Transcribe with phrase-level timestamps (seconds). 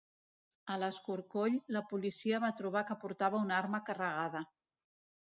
[0.75, 4.43] En l'escorcoll la policia va trobar que portava una arma carregada.